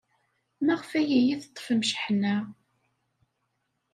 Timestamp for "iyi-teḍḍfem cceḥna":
1.19-2.35